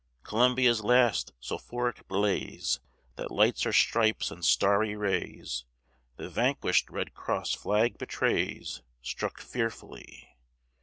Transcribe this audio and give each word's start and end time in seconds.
Columbia's 0.23 0.83
last 0.83 1.31
sulphuric 1.39 2.07
blaze, 2.07 2.79
That 3.17 3.29
lights 3.29 3.61
her 3.61 3.71
stripes 3.71 4.31
and 4.31 4.43
starry 4.43 4.95
rays, 4.95 5.63
The 6.15 6.27
vanquish'd 6.27 6.89
red 6.89 7.13
cross 7.13 7.53
flag 7.53 7.99
betrays, 7.99 8.81
Struck 9.03 9.39
fearfully. 9.39 10.39